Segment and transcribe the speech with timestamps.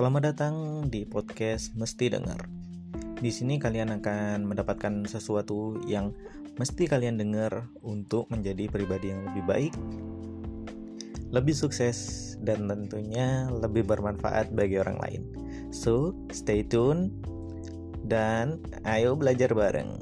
[0.00, 2.48] Selamat datang di podcast Mesti Dengar.
[3.20, 6.16] Di sini kalian akan mendapatkan sesuatu yang
[6.56, 9.74] mesti kalian dengar untuk menjadi pribadi yang lebih baik,
[11.28, 15.22] lebih sukses, dan tentunya lebih bermanfaat bagi orang lain.
[15.68, 17.12] So, stay tune
[18.08, 18.56] dan
[18.88, 20.00] ayo belajar bareng.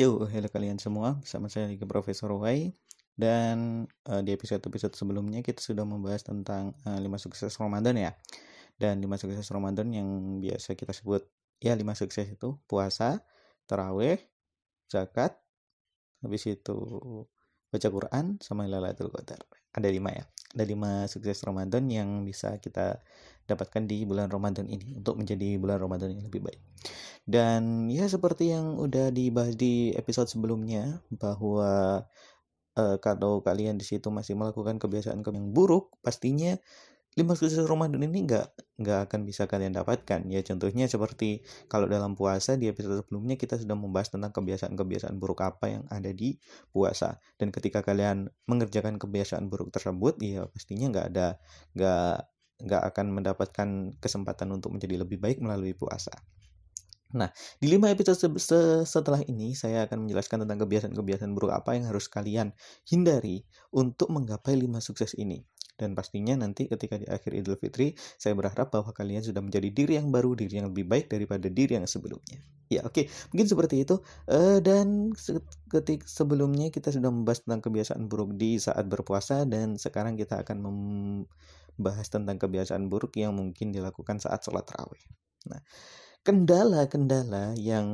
[0.00, 2.72] Yo, halo kalian semua, bersama saya lagi Profesor Y
[3.20, 8.16] dan uh, di episode-episode sebelumnya kita sudah membahas tentang uh, eh, 5 sukses Ramadan ya.
[8.80, 10.08] Dan 5 sukses Ramadan yang
[10.40, 11.28] biasa kita sebut
[11.60, 13.20] ya 5 sukses itu puasa,
[13.68, 14.16] taraweh,
[14.88, 15.36] zakat,
[16.24, 16.80] habis itu
[17.70, 19.40] baca Quran sama Lailatul Qadar.
[19.72, 20.24] Ada lima ya.
[20.50, 22.98] Ada lima sukses Ramadan yang bisa kita
[23.46, 26.60] dapatkan di bulan Ramadan ini untuk menjadi bulan Ramadan yang lebih baik.
[27.22, 32.02] Dan ya seperti yang udah dibahas di episode sebelumnya bahwa
[32.74, 36.58] uh, kalau kalian di situ masih melakukan kebiasaan yang buruk, pastinya
[37.18, 40.30] lima sukses Ramadan ini nggak nggak akan bisa kalian dapatkan.
[40.30, 45.42] Ya contohnya seperti kalau dalam puasa di episode sebelumnya kita sudah membahas tentang kebiasaan-kebiasaan buruk
[45.42, 46.38] apa yang ada di
[46.70, 47.18] puasa.
[47.34, 51.28] Dan ketika kalian mengerjakan kebiasaan buruk tersebut ya pastinya nggak ada
[51.74, 52.14] nggak
[52.60, 56.12] nggak akan mendapatkan kesempatan untuk menjadi lebih baik melalui puasa.
[57.10, 57.26] Nah,
[57.58, 58.38] di lima episode
[58.86, 62.54] setelah ini saya akan menjelaskan tentang kebiasaan-kebiasaan buruk apa yang harus kalian
[62.86, 63.42] hindari
[63.74, 65.42] untuk menggapai lima sukses ini.
[65.80, 69.96] Dan pastinya nanti ketika di akhir Idul Fitri, saya berharap bahwa kalian sudah menjadi diri
[69.96, 72.44] yang baru, diri yang lebih baik daripada diri yang sebelumnya.
[72.68, 72.92] Ya, oke.
[72.92, 73.04] Okay.
[73.32, 73.96] Mungkin seperti itu.
[74.28, 75.16] Uh, dan
[75.72, 80.58] ketika sebelumnya kita sudah membahas tentang kebiasaan buruk di saat berpuasa dan sekarang kita akan
[80.60, 85.02] membahas tentang kebiasaan buruk yang mungkin dilakukan saat sholat raweh.
[85.48, 85.64] Nah,
[86.20, 87.88] kendala-kendala yang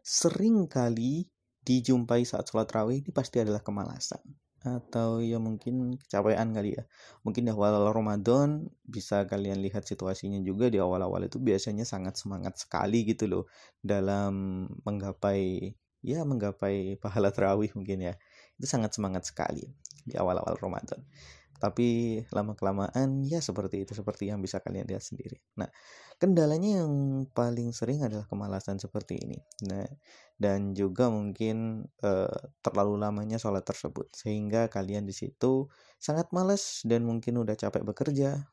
[0.00, 1.28] sering kali
[1.60, 4.24] dijumpai saat sholat raweh ini pasti adalah kemalasan
[4.60, 6.84] atau ya mungkin kecapean kali ya.
[7.24, 12.60] Mungkin di awal Ramadan bisa kalian lihat situasinya juga di awal-awal itu biasanya sangat semangat
[12.60, 13.44] sekali gitu loh
[13.80, 15.72] dalam menggapai
[16.04, 18.14] ya menggapai pahala terawih mungkin ya.
[18.60, 19.64] Itu sangat semangat sekali
[20.04, 21.00] di awal-awal Ramadan
[21.60, 25.36] tapi lama kelamaan ya seperti itu seperti yang bisa kalian lihat sendiri.
[25.60, 25.68] Nah
[26.16, 26.92] kendalanya yang
[27.30, 29.38] paling sering adalah kemalasan seperti ini.
[29.68, 29.84] Nah
[30.40, 35.68] dan juga mungkin uh, terlalu lamanya sholat tersebut sehingga kalian di situ
[36.00, 38.48] sangat males dan mungkin udah capek bekerja.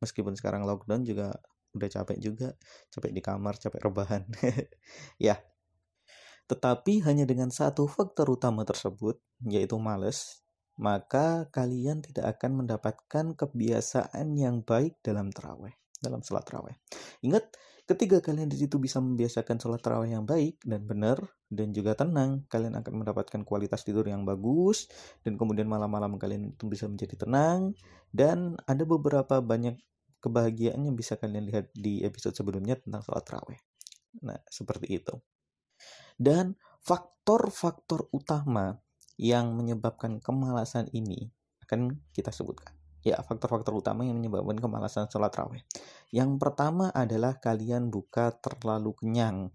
[0.00, 1.36] Meskipun sekarang lockdown juga
[1.76, 2.56] udah capek juga
[2.88, 4.24] capek di kamar capek rebahan.
[5.20, 5.36] Ya
[6.46, 10.45] tetapi hanya dengan satu faktor utama tersebut yaitu males
[10.76, 16.76] maka kalian tidak akan mendapatkan kebiasaan yang baik dalam terawih, dalam sholat terawih.
[17.24, 17.48] Ingat,
[17.88, 21.16] ketika kalian di situ bisa membiasakan sholat terawih yang baik dan benar
[21.48, 24.88] dan juga tenang, kalian akan mendapatkan kualitas tidur yang bagus
[25.24, 27.72] dan kemudian malam-malam kalian itu bisa menjadi tenang
[28.12, 29.80] dan ada beberapa banyak
[30.20, 33.60] kebahagiaan yang bisa kalian lihat di episode sebelumnya tentang sholat terawih.
[34.26, 35.14] Nah, seperti itu.
[36.16, 38.72] Dan faktor-faktor utama
[39.16, 41.32] yang menyebabkan kemalasan ini
[41.64, 42.72] akan kita sebutkan.
[43.06, 45.62] Ya, faktor-faktor utama yang menyebabkan kemalasan sholat raweh.
[46.10, 49.54] Yang pertama adalah kalian buka terlalu kenyang.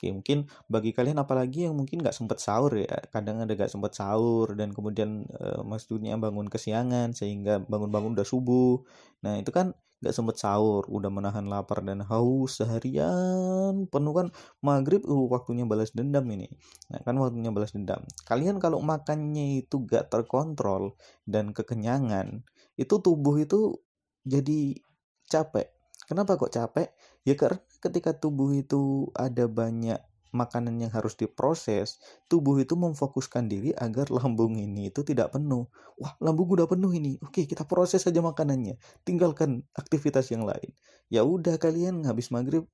[0.00, 3.92] Oke, mungkin bagi kalian apalagi yang mungkin nggak sempat sahur ya, kadang ada nggak sempat
[3.92, 8.80] sahur dan kemudian e, maksudnya bangun kesiangan sehingga bangun-bangun udah subuh.
[9.20, 13.86] Nah, itu kan gak sempet sahur udah menahan lapar dan haus seharian.
[13.86, 14.26] Penuh kan
[14.64, 16.48] maghrib uh, waktunya balas dendam ini.
[16.88, 18.02] Nah kan waktunya balas dendam.
[18.24, 20.96] Kalian kalau makannya itu gak terkontrol
[21.28, 22.42] dan kekenyangan
[22.80, 23.76] itu tubuh itu
[24.24, 24.80] jadi
[25.28, 25.68] capek.
[26.08, 26.90] Kenapa kok capek?
[27.22, 33.70] Ya karena ketika tubuh itu ada banyak makanan yang harus diproses, tubuh itu memfokuskan diri
[33.76, 35.66] agar lambung ini itu tidak penuh.
[36.00, 37.18] Wah, lambung udah penuh ini.
[37.22, 38.78] Oke, kita proses saja makanannya.
[39.04, 40.72] Tinggalkan aktivitas yang lain.
[41.10, 42.66] Ya udah kalian habis maghrib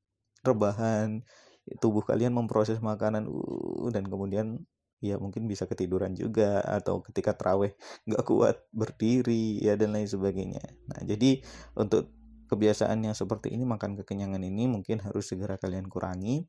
[0.45, 1.27] rebahan,
[1.83, 4.63] tubuh kalian memproses makanan uh, dan kemudian
[5.04, 7.77] ya mungkin bisa ketiduran juga atau ketika teraweh
[8.09, 10.63] nggak kuat berdiri ya dan lain sebagainya.
[10.92, 11.42] Nah, jadi
[11.75, 12.13] untuk
[12.47, 16.47] kebiasaan yang seperti ini makan kekenyangan ini mungkin harus segera kalian kurangi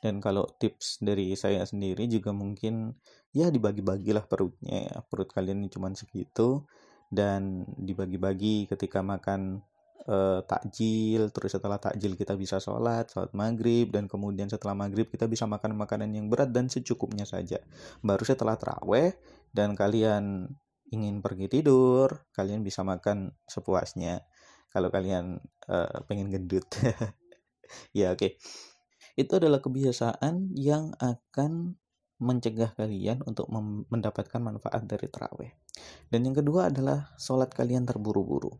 [0.00, 2.96] dan kalau tips dari saya sendiri juga mungkin
[3.36, 4.96] ya dibagi-bagilah perutnya ya.
[5.04, 6.64] perut kalian cuma segitu
[7.12, 9.60] dan dibagi-bagi ketika makan
[10.08, 15.28] uh, takjil terus setelah takjil kita bisa sholat sholat maghrib dan kemudian setelah maghrib kita
[15.28, 17.60] bisa makan makanan yang berat dan secukupnya saja.
[18.00, 19.12] Baru setelah teraweh
[19.52, 20.48] dan kalian
[20.90, 24.24] ingin pergi tidur kalian bisa makan sepuasnya.
[24.72, 25.36] Kalau kalian
[25.68, 26.66] uh, pengen gendut.
[27.94, 28.34] Ya oke.
[28.34, 28.69] okay
[29.20, 31.76] itu adalah kebiasaan yang akan
[32.20, 33.48] mencegah kalian untuk
[33.88, 35.52] mendapatkan manfaat dari terawih.
[36.12, 38.52] Dan yang kedua adalah sholat kalian terburu-buru.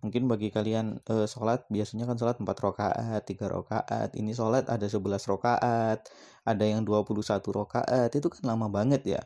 [0.00, 4.10] Mungkin bagi kalian e, sholat biasanya kan sholat 4 rakaat, 3 rakaat.
[4.16, 6.08] Ini sholat ada 11 rakaat,
[6.46, 7.20] ada yang 21
[7.52, 8.10] rakaat.
[8.16, 9.20] Itu kan lama banget ya.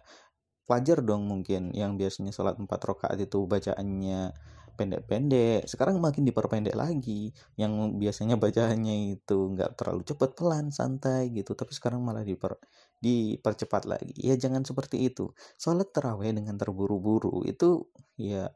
[0.66, 4.34] Wajar dong mungkin yang biasanya sholat 4 rakaat itu bacaannya
[4.79, 5.67] pendek-pendek.
[5.71, 7.31] Sekarang makin diperpendek lagi.
[7.56, 11.55] Yang biasanya bacaannya itu nggak terlalu cepat pelan santai gitu.
[11.56, 12.59] Tapi sekarang malah diper
[12.99, 14.15] dipercepat lagi.
[14.19, 15.32] Ya jangan seperti itu.
[15.56, 17.88] Sholat terawih dengan terburu-buru itu
[18.19, 18.50] ya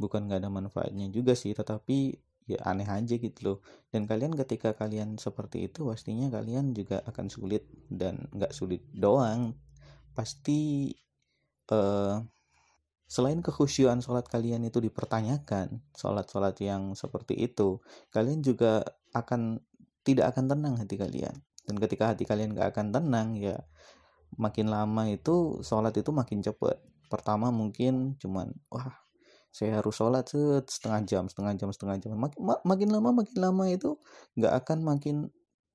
[0.00, 1.52] bukan nggak ada manfaatnya juga sih.
[1.56, 1.98] Tetapi
[2.44, 3.58] ya aneh aja gitu loh.
[3.88, 9.56] Dan kalian ketika kalian seperti itu pastinya kalian juga akan sulit dan nggak sulit doang.
[10.14, 10.92] Pasti
[11.72, 12.20] uh,
[13.04, 17.78] Selain kekhusyuan sholat kalian itu dipertanyakan, sholat-sholat yang seperti itu,
[18.08, 18.80] kalian juga
[19.12, 19.60] akan
[20.04, 21.36] tidak akan tenang hati kalian.
[21.64, 23.56] Dan ketika hati kalian gak akan tenang, ya
[24.36, 26.80] makin lama itu sholat itu makin cepet.
[27.08, 28.92] Pertama mungkin cuman, wah
[29.54, 30.26] saya harus sholat
[30.66, 32.10] setengah jam, setengah jam, setengah jam.
[32.18, 33.96] Mak makin lama, makin lama itu
[34.36, 35.16] gak akan makin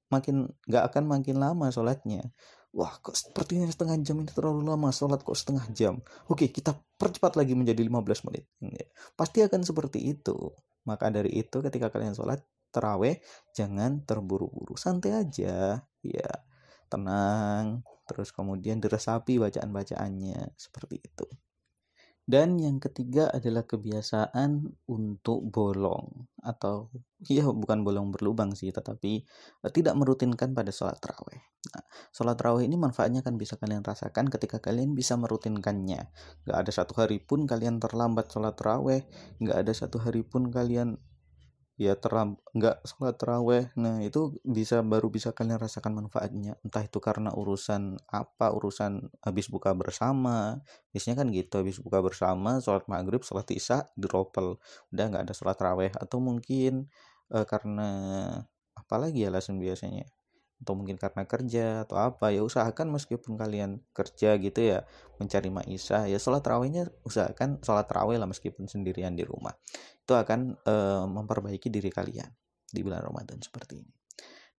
[0.09, 2.33] makin gak akan makin lama sholatnya.
[2.69, 6.01] Wah kok sepertinya setengah jam ini terlalu lama sholat kok setengah jam?
[6.29, 8.45] Oke kita percepat lagi menjadi 15 menit.
[8.61, 8.85] Ya,
[9.17, 10.53] pasti akan seperti itu.
[10.85, 13.17] Maka dari itu ketika kalian sholat terawih
[13.57, 14.77] jangan terburu-buru.
[14.77, 15.81] Santai aja.
[16.05, 16.31] Ya
[16.89, 17.81] tenang.
[18.05, 20.53] Terus kemudian diresapi bacaan-bacaannya.
[20.57, 21.25] Seperti itu
[22.29, 26.93] dan yang ketiga adalah kebiasaan untuk bolong atau
[27.25, 29.25] ya bukan bolong berlubang sih tetapi
[29.65, 31.41] uh, tidak merutinkan pada sholat terawih.
[31.73, 31.83] Nah,
[32.13, 36.13] sholat terawih ini manfaatnya kan bisa kalian rasakan ketika kalian bisa merutinkannya.
[36.45, 39.09] Gak ada satu hari pun kalian terlambat sholat terawih,
[39.41, 41.01] gak ada satu hari pun kalian
[41.79, 46.59] ya terlam nggak sholat teraweh nah itu bisa baru bisa kalian rasakan manfaatnya.
[46.59, 50.59] Entah itu karena urusan apa urusan habis buka bersama.
[50.91, 54.59] Biasanya kan gitu habis buka bersama sholat maghrib sholat isya diropel
[54.91, 56.91] udah nggak ada sholat teraweh atau mungkin
[57.31, 57.89] uh, karena
[58.75, 60.03] apalagi ya alasan biasanya?
[60.59, 64.83] Atau mungkin karena kerja atau apa ya usahakan meskipun kalian kerja gitu ya
[65.15, 66.11] mencari maisha.
[66.11, 69.55] Ya sholat terawihnya usahakan sholat terawih lah meskipun sendirian di rumah
[70.09, 72.33] itu akan uh, memperbaiki diri kalian
[72.65, 73.93] di bulan Ramadan seperti ini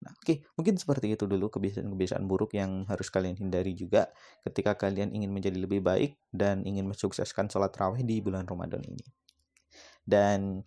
[0.00, 0.36] Nah, oke, okay.
[0.56, 4.08] mungkin seperti itu dulu kebiasaan-kebiasaan buruk yang harus kalian hindari juga
[4.48, 9.04] ketika kalian ingin menjadi lebih baik dan ingin mensukseskan sholat terawih di bulan Ramadan ini.
[10.00, 10.64] Dan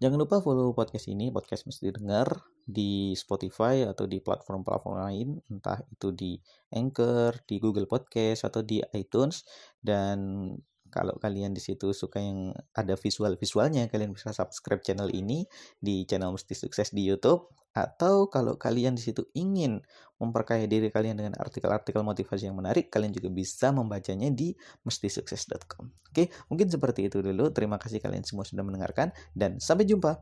[0.00, 5.76] Jangan lupa follow podcast ini, podcast mesti dengar di Spotify atau di platform-platform lain, entah
[5.92, 6.40] itu di
[6.72, 9.44] Anchor, di Google Podcast atau di iTunes
[9.76, 10.48] dan
[10.92, 15.46] kalau kalian di situ suka yang ada visual-visualnya, kalian bisa subscribe channel ini
[15.78, 17.48] di channel Mesti Sukses di YouTube.
[17.70, 19.78] Atau kalau kalian di situ ingin
[20.18, 24.52] memperkaya diri kalian dengan artikel-artikel motivasi yang menarik, kalian juga bisa membacanya di
[24.82, 25.86] mestisukses.com.
[26.10, 27.54] Oke, mungkin seperti itu dulu.
[27.54, 30.18] Terima kasih kalian semua sudah mendengarkan dan sampai jumpa.